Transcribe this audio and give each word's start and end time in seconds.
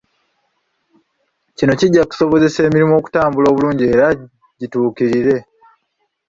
Kino 1.57 1.73
kijja 1.79 2.01
kusobozesa 2.09 2.59
emirimu 2.67 2.93
okutambula 2.99 3.47
obulungi 3.49 3.85
era 3.93 4.07
gituukirire. 4.59 5.37